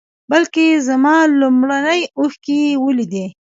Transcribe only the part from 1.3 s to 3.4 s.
لومړنۍ اوښکې یې ولیدې.